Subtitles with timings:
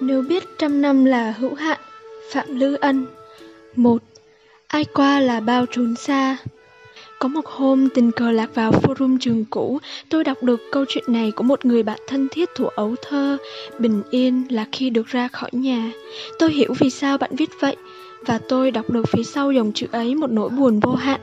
[0.00, 1.78] Nếu biết trăm năm là hữu hạn,
[2.30, 3.06] Phạm lữ Ân.
[3.76, 4.02] Một,
[4.68, 6.36] Ai qua là bao trốn xa.
[7.18, 11.04] Có một hôm, tình cờ lạc vào forum trường cũ, Tôi đọc được câu chuyện
[11.06, 13.36] này của một người bạn thân thiết thủ ấu thơ,
[13.78, 15.90] Bình yên là khi được ra khỏi nhà.
[16.38, 17.76] Tôi hiểu vì sao bạn viết vậy
[18.26, 21.20] và tôi đọc được phía sau dòng chữ ấy một nỗi buồn vô hạn.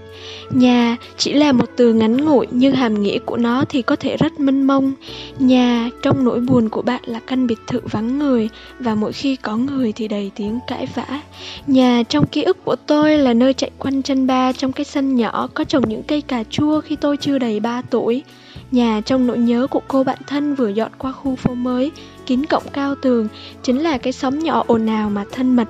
[0.49, 4.17] Nhà chỉ là một từ ngắn ngủi nhưng hàm nghĩa của nó thì có thể
[4.17, 4.93] rất mênh mông.
[5.39, 8.49] Nhà trong nỗi buồn của bạn là căn biệt thự vắng người
[8.79, 11.21] và mỗi khi có người thì đầy tiếng cãi vã.
[11.67, 15.15] Nhà trong ký ức của tôi là nơi chạy quanh chân ba trong cái sân
[15.15, 18.23] nhỏ có trồng những cây cà chua khi tôi chưa đầy 3 tuổi.
[18.71, 21.91] Nhà trong nỗi nhớ của cô bạn thân vừa dọn qua khu phố mới,
[22.25, 23.27] kín cổng cao tường,
[23.63, 25.67] chính là cái xóm nhỏ ồn ào mà thân mật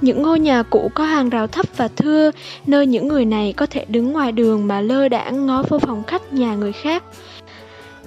[0.00, 2.30] những ngôi nhà cũ có hàng rào thấp và thưa,
[2.66, 6.02] nơi những người này có thể đứng ngoài đường mà lơ đãng ngó vô phòng
[6.06, 7.04] khách nhà người khác.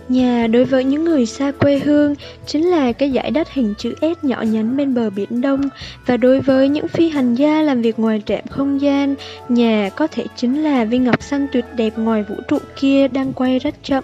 [0.09, 3.95] Nhà đối với những người xa quê hương chính là cái giải đất hình chữ
[4.01, 5.61] S nhỏ nhắn bên bờ biển Đông
[6.05, 9.15] và đối với những phi hành gia làm việc ngoài trạm không gian,
[9.49, 13.33] nhà có thể chính là viên ngọc xanh tuyệt đẹp ngoài vũ trụ kia đang
[13.33, 14.03] quay rất chậm.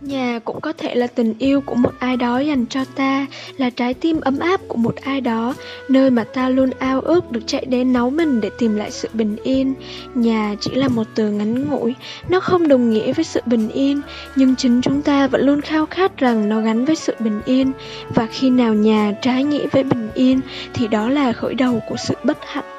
[0.00, 3.70] Nhà cũng có thể là tình yêu của một ai đó dành cho ta, là
[3.70, 5.54] trái tim ấm áp của một ai đó,
[5.88, 9.08] nơi mà ta luôn ao ước được chạy đến nấu mình để tìm lại sự
[9.12, 9.74] bình yên.
[10.14, 11.94] Nhà chỉ là một từ ngắn ngủi,
[12.28, 14.00] nó không đồng nghĩa với sự bình yên,
[14.36, 17.72] nhưng chính chúng ta vẫn luôn khao khát rằng nó gắn với sự bình yên,
[18.14, 20.40] và khi nào nhà trái nghĩa với bình yên
[20.74, 22.77] thì đó là khởi đầu của sự bất hạnh.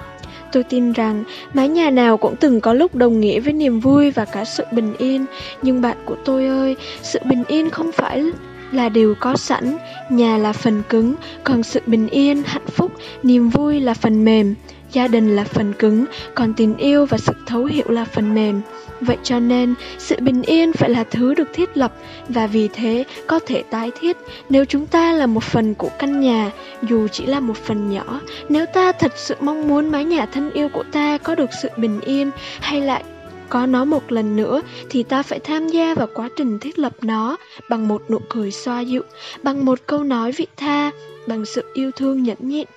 [0.52, 4.12] Tôi tin rằng mái nhà nào cũng từng có lúc đồng nghĩa với niềm vui
[4.12, 5.26] và cả sự bình yên.
[5.62, 8.24] Nhưng bạn của tôi ơi, sự bình yên không phải
[8.72, 9.78] là điều có sẵn.
[10.10, 12.92] Nhà là phần cứng, còn sự bình yên, hạnh phúc,
[13.24, 14.56] niềm vui là phần mềm.
[14.92, 18.62] Gia đình là phần cứng, còn tình yêu và sự thấu hiểu là phần mềm.
[19.02, 21.94] Vậy cho nên, sự bình yên phải là thứ được thiết lập
[22.30, 24.18] và vì thế có thể tái thiết
[24.50, 26.52] nếu chúng ta là một phần của căn nhà,
[26.84, 28.22] dù chỉ là một phần nhỏ.
[28.50, 31.70] Nếu ta thật sự mong muốn mái nhà thân yêu của ta có được sự
[31.78, 33.04] bình yên hay lại
[33.50, 36.94] có nó một lần nữa thì ta phải tham gia vào quá trình thiết lập
[37.02, 37.38] nó
[37.70, 39.02] bằng một nụ cười xoa dịu,
[39.44, 40.92] bằng một câu nói vị tha,
[41.30, 42.68] bằng sự yêu thương nhẫn nhịn,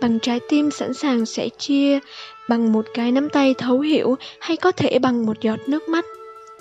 [0.00, 1.98] bằng trái tim sẵn sàng sẻ chia,
[2.48, 6.04] bằng một cái nắm tay thấu hiểu hay có thể bằng một giọt nước mắt.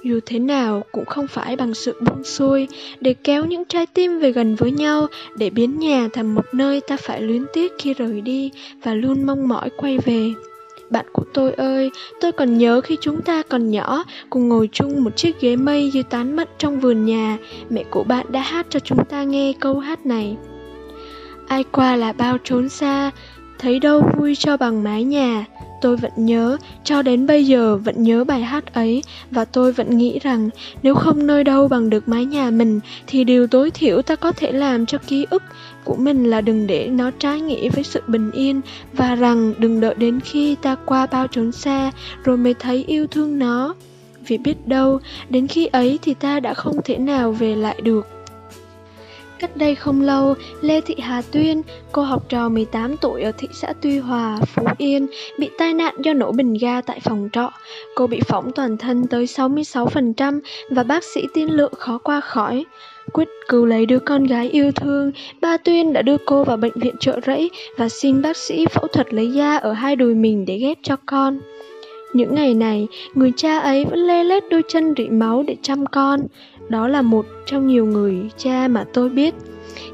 [0.03, 2.67] Dù thế nào cũng không phải bằng sự buông xuôi
[2.99, 6.81] để kéo những trái tim về gần với nhau để biến nhà thành một nơi
[6.81, 8.51] ta phải luyến tiếc khi rời đi
[8.83, 10.31] và luôn mong mỏi quay về.
[10.89, 11.91] Bạn của tôi ơi,
[12.21, 15.91] tôi còn nhớ khi chúng ta còn nhỏ, cùng ngồi chung một chiếc ghế mây
[15.93, 17.37] dưới tán mận trong vườn nhà,
[17.69, 20.37] mẹ của bạn đã hát cho chúng ta nghe câu hát này.
[21.49, 23.11] Ai qua là bao trốn xa,
[23.59, 25.45] thấy đâu vui cho bằng mái nhà.
[25.81, 29.97] Tôi vẫn nhớ, cho đến bây giờ vẫn nhớ bài hát ấy và tôi vẫn
[29.97, 30.49] nghĩ rằng
[30.83, 34.31] nếu không nơi đâu bằng được mái nhà mình thì điều tối thiểu ta có
[34.31, 35.43] thể làm cho ký ức
[35.83, 38.61] của mình là đừng để nó trái nghĩa với sự bình yên
[38.93, 41.91] và rằng đừng đợi đến khi ta qua bao trốn xa
[42.23, 43.75] rồi mới thấy yêu thương nó.
[44.27, 44.99] Vì biết đâu,
[45.29, 48.18] đến khi ấy thì ta đã không thể nào về lại được.
[49.39, 51.61] Cách đây không lâu, Lê Thị Hà Tuyên,
[51.91, 55.07] cô học trò 18 tuổi ở thị xã Tuy Hòa, Phú Yên,
[55.39, 57.51] bị tai nạn do nổ bình ga tại phòng trọ.
[57.95, 60.39] Cô bị phỏng toàn thân tới 66%
[60.69, 62.65] và bác sĩ tiên lượng khó qua khỏi.
[63.13, 65.11] Quyết cứu lấy đứa con gái yêu thương,
[65.41, 68.87] ba Tuyên đã đưa cô vào bệnh viện trợ rẫy và xin bác sĩ phẫu
[68.87, 71.39] thuật lấy da ở hai đùi mình để ghép cho con.
[72.13, 75.85] Những ngày này, người cha ấy vẫn lê lết đôi chân rỉ máu để chăm
[75.85, 76.19] con.
[76.69, 79.35] Đó là một trong nhiều người cha mà tôi biết.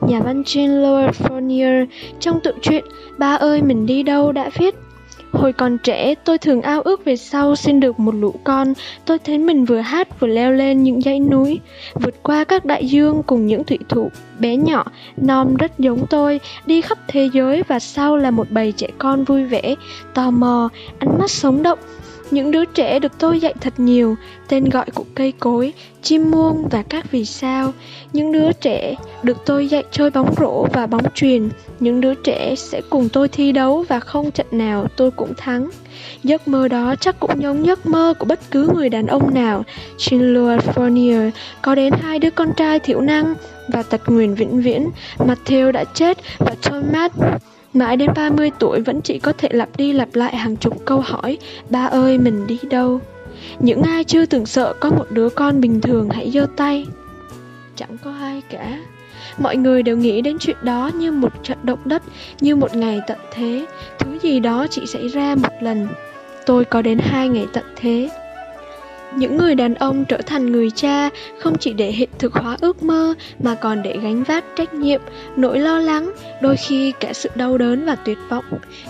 [0.08, 1.86] Nhà văn Jean Lower Fournier
[2.20, 2.86] trong tự truyện
[3.18, 4.76] Ba ơi mình đi đâu đã viết
[5.36, 8.74] Hồi còn trẻ, tôi thường ao ước về sau xin được một lũ con.
[9.06, 11.60] Tôi thấy mình vừa hát vừa leo lên những dãy núi,
[11.94, 14.84] vượt qua các đại dương cùng những thủy thủ bé nhỏ,
[15.18, 19.24] non rất giống tôi, đi khắp thế giới và sau là một bầy trẻ con
[19.24, 19.76] vui vẻ,
[20.14, 21.80] tò mò, ánh mắt sống động,
[22.32, 24.16] những đứa trẻ được tôi dạy thật nhiều,
[24.48, 27.74] tên gọi của cây cối, chim muông và các vì sao.
[28.14, 31.50] Những đứa trẻ được tôi dạy chơi bóng rổ và bóng truyền.
[31.80, 35.70] Những đứa trẻ sẽ cùng tôi thi đấu và không trận nào tôi cũng thắng.
[36.24, 39.64] Giấc mơ đó chắc cũng giống giấc mơ của bất cứ người đàn ông nào.
[39.98, 43.36] Chinlua Fournier có đến hai đứa con trai thiểu năng
[43.68, 44.90] và tật nguyền vĩnh viễn.
[45.18, 47.12] Matthew đã chết và Thomas
[47.76, 51.00] Mãi đến 30 tuổi vẫn chỉ có thể lặp đi lặp lại hàng chục câu
[51.00, 51.38] hỏi,
[51.70, 53.00] Ba ơi, mình đi đâu?
[53.60, 56.86] Những ai chưa từng sợ có một đứa con bình thường hãy giơ tay.
[57.76, 58.80] Chẳng có ai cả.
[59.38, 62.04] Mọi người đều nghĩ đến chuyện đó như một trận động đất,
[62.42, 63.66] Như một ngày tận thế.
[64.00, 65.88] Thứ gì đó chỉ xảy ra một lần.
[66.46, 68.10] Tôi có đến hai ngày tận thế
[69.16, 71.10] những người đàn ông trở thành người cha
[71.40, 75.02] không chỉ để hiện thực hóa ước mơ mà còn để gánh vác trách nhiệm,
[75.36, 76.12] nỗi lo lắng,
[76.42, 78.46] đôi khi cả sự đau đớn và tuyệt vọng.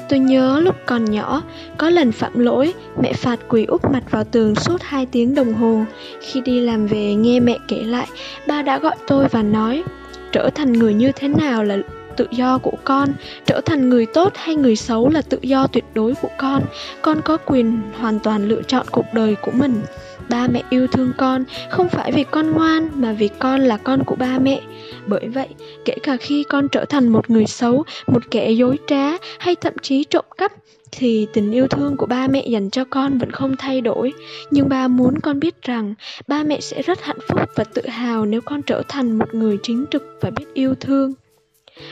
[0.09, 1.43] Tôi nhớ lúc còn nhỏ,
[1.77, 5.53] có lần phạm lỗi, mẹ phạt quỳ úp mặt vào tường suốt 2 tiếng đồng
[5.53, 5.83] hồ.
[6.21, 8.07] Khi đi làm về nghe mẹ kể lại,
[8.47, 9.83] ba đã gọi tôi và nói,
[10.31, 11.77] trở thành người như thế nào là
[12.17, 13.09] tự do của con,
[13.45, 16.63] trở thành người tốt hay người xấu là tự do tuyệt đối của con.
[17.01, 19.81] Con có quyền hoàn toàn lựa chọn cuộc đời của mình.
[20.29, 24.03] Ba mẹ yêu thương con không phải vì con ngoan mà vì con là con
[24.03, 24.61] của ba mẹ.
[25.07, 25.47] Bởi vậy,
[25.85, 29.73] kể cả khi con trở thành một người xấu, một kẻ dối trá hay thậm
[29.81, 30.51] chí trộm cắp,
[30.91, 34.13] thì tình yêu thương của ba mẹ dành cho con vẫn không thay đổi.
[34.51, 35.93] Nhưng ba muốn con biết rằng
[36.27, 39.57] ba mẹ sẽ rất hạnh phúc và tự hào nếu con trở thành một người
[39.63, 41.13] chính trực và biết yêu thương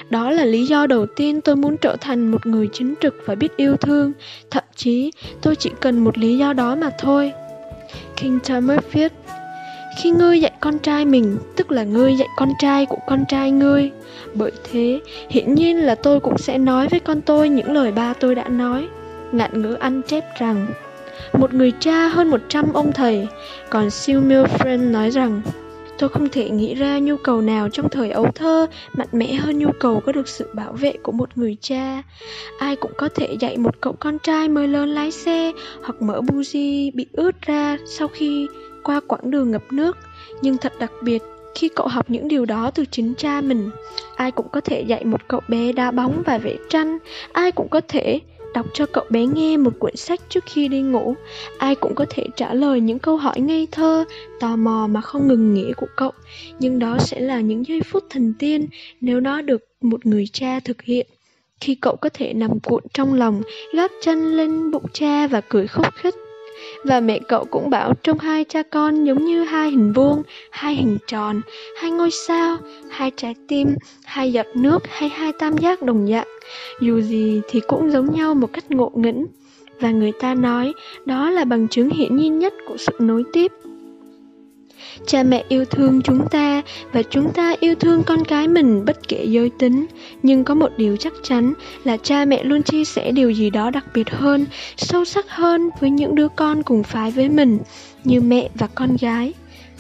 [0.10, 3.36] đó là lý do đầu tiên tôi muốn trở thành một người chính trực và
[3.36, 4.12] biết yêu thương.
[4.52, 7.32] Thậm chí, tôi chỉ cần một lý do đó mà thôi.
[8.18, 9.14] King thomas viết,
[9.98, 13.52] khi ngươi dạy con trai mình, tức là ngươi dạy con trai của con trai
[13.52, 13.92] ngươi.
[14.34, 18.14] Bởi thế, hiển nhiên là tôi cũng sẽ nói với con tôi những lời ba
[18.14, 18.88] tôi đã nói.
[19.32, 20.68] Ngạn ngữ ăn chép rằng,
[21.34, 23.28] một người cha hơn một trăm ông thầy.
[23.70, 25.42] Còn siêu Friend nói rằng
[26.00, 29.60] Tôi không thể nghĩ ra nhu cầu nào trong thời ấu thơ mạnh mẽ hơn
[29.60, 32.04] nhu cầu có được sự bảo vệ của một người cha.
[32.60, 35.52] Ai cũng có thể dạy một cậu con trai mới lớn lái xe
[35.84, 38.48] hoặc mở buji bị ướt ra sau khi
[38.84, 39.98] qua quãng đường ngập nước.
[40.42, 41.24] Nhưng thật đặc biệt,
[41.56, 43.70] khi cậu học những điều đó từ chính cha mình,
[44.16, 46.98] ai cũng có thể dạy một cậu bé đá bóng và vẽ tranh,
[47.34, 48.20] ai cũng có thể
[48.54, 51.16] đọc cho cậu bé nghe một quyển sách trước khi đi ngủ.
[51.58, 54.06] Ai cũng có thể trả lời những câu hỏi ngây thơ,
[54.40, 56.12] tò mò mà không ngừng nghỉ của cậu.
[56.60, 58.68] Nhưng đó sẽ là những giây phút thần tiên
[59.02, 61.08] nếu nó được một người cha thực hiện.
[61.60, 63.42] Khi cậu có thể nằm cuộn trong lòng
[63.74, 66.16] gác chân lên bụng cha và cười khúc khích
[66.84, 70.22] và mẹ cậu cũng bảo trông hai cha con giống như hai hình vuông,
[70.52, 71.42] hai hình tròn,
[71.82, 72.58] hai ngôi sao,
[72.90, 76.28] hai trái tim, hai giọt nước hay hai tam giác đồng dạng.
[76.82, 79.26] Dù gì thì cũng giống nhau một cách ngộ nghĩnh.
[79.80, 80.74] Và người ta nói
[81.06, 83.52] đó là bằng chứng hiển nhiên nhất của sự nối tiếp.
[85.08, 86.62] Cha mẹ yêu thương chúng ta
[86.92, 89.86] và chúng ta yêu thương con cái mình bất kể giới tính,
[90.24, 91.54] nhưng có một điều chắc chắn
[91.84, 94.46] là cha mẹ luôn chia sẻ điều gì đó đặc biệt hơn,
[94.78, 97.60] sâu sắc hơn với những đứa con cùng phái với mình,
[98.04, 99.34] như mẹ và con gái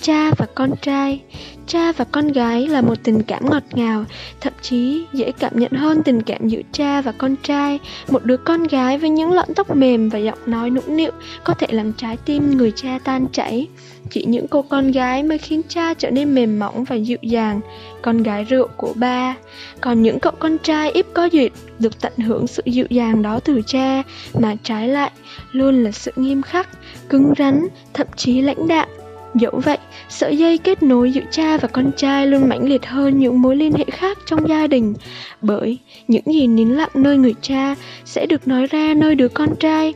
[0.03, 1.21] cha và con trai.
[1.67, 4.05] Cha và con gái là một tình cảm ngọt ngào
[4.41, 7.79] thậm chí dễ cảm nhận hơn tình cảm giữa cha và con trai.
[8.09, 11.11] Một đứa con gái với những lọn tóc mềm và giọng nói nũng nịu
[11.43, 13.67] có thể làm trái tim người cha tan chảy
[14.13, 17.61] chỉ những cô con gái mới khiến cha trở nên mềm mỏng và dịu dàng
[18.01, 19.35] con gái rượu của ba.
[19.81, 23.39] Còn những cậu con trai ít có duyệt được tận hưởng sự dịu dàng đó
[23.39, 25.11] từ cha mà trái lại
[25.51, 26.69] luôn là sự nghiêm khắc
[27.09, 28.87] cứng rắn thậm chí lãnh đạm.
[29.35, 29.77] Dẫu vậy,
[30.09, 33.55] sợi dây kết nối giữa cha và con trai luôn mãnh liệt hơn những mối
[33.55, 34.93] liên hệ khác trong gia đình
[35.41, 35.77] Bởi
[36.07, 37.75] những gì nín lặng nơi người cha
[38.05, 39.93] sẽ được nói ra nơi đứa con trai.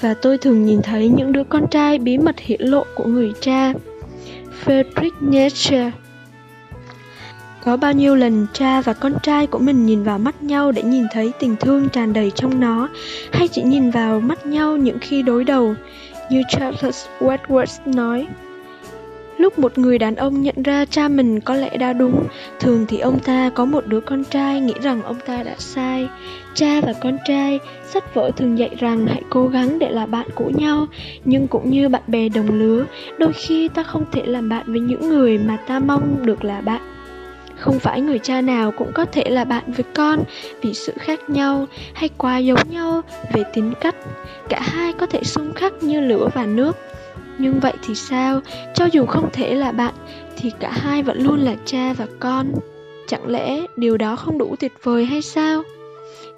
[0.00, 3.32] Và tôi thường nhìn thấy những đứa con trai bí mật hiển lộ của người
[3.40, 3.72] cha,
[4.64, 5.90] Friedrich Nietzsche.
[7.64, 10.82] Có bao nhiêu lần cha và con trai của mình nhìn vào mắt nhau để
[10.82, 12.88] nhìn thấy tình thương tràn đầy trong nó,
[13.32, 15.74] Hay chỉ nhìn vào mắt nhau những khi đối đầu,
[16.30, 18.26] Như Charles Wordsworth nói.
[19.38, 22.26] Lúc một người đàn ông nhận ra cha mình có lẽ đã đúng,
[22.60, 26.08] thường thì ông ta có một đứa con trai nghĩ rằng ông ta đã sai.
[26.54, 30.26] Cha và con trai, sách vở thường dạy rằng hãy cố gắng để là bạn
[30.34, 30.86] của nhau,
[31.24, 32.84] nhưng cũng như bạn bè đồng lứa,
[33.18, 36.60] đôi khi ta không thể làm bạn với những người mà ta mong được là
[36.60, 36.80] bạn.
[37.58, 40.24] Không phải người cha nào cũng có thể là bạn với con
[40.62, 43.02] vì sự khác nhau hay quá giống nhau
[43.32, 43.96] về tính cách.
[44.48, 46.76] Cả hai có thể xung khắc như lửa và nước
[47.38, 48.40] nhưng vậy thì sao,
[48.74, 49.94] cho dù không thể là bạn,
[50.36, 52.52] thì cả hai vẫn luôn là cha và con.
[53.08, 55.62] Chẳng lẽ điều đó không đủ tuyệt vời hay sao?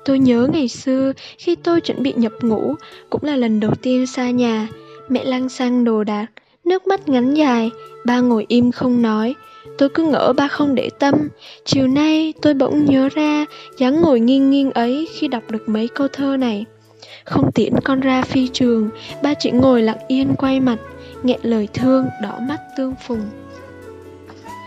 [0.04, 2.74] Tôi nhớ ngày xưa khi tôi chuẩn bị nhập ngũ,
[3.10, 4.68] cũng là lần đầu tiên xa nhà,
[5.08, 6.26] mẹ lăng xăng đồ đạc,
[6.64, 7.70] nước mắt ngắn dài,
[8.04, 9.34] ba ngồi im không nói.
[9.78, 11.14] Tôi cứ ngỡ ba không để tâm.
[11.64, 13.44] Chiều nay tôi bỗng nhớ ra
[13.78, 16.64] dáng ngồi nghiêng nghiêng ấy khi đọc được mấy câu thơ này.
[17.28, 18.90] Không tiễn con ra phi trường,
[19.22, 20.76] ba chỉ ngồi lặng yên quay mặt,
[21.22, 23.30] nghẹn lời thương, đỏ mắt tương phùng.